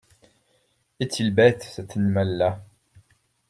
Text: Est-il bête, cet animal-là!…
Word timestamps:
Est-il 0.99 1.31
bête, 1.31 1.61
cet 1.61 1.95
animal-là!… 1.95 2.65